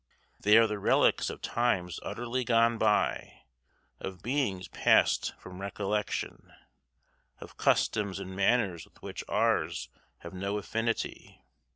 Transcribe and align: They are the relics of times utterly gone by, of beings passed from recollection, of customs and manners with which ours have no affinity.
They 0.39 0.57
are 0.57 0.65
the 0.65 0.79
relics 0.79 1.29
of 1.29 1.43
times 1.43 1.99
utterly 2.01 2.43
gone 2.43 2.79
by, 2.79 3.43
of 3.99 4.23
beings 4.23 4.67
passed 4.67 5.33
from 5.37 5.61
recollection, 5.61 6.51
of 7.39 7.55
customs 7.55 8.17
and 8.19 8.35
manners 8.35 8.85
with 8.85 8.99
which 9.03 9.23
ours 9.29 9.89
have 10.21 10.33
no 10.33 10.57
affinity. 10.57 11.43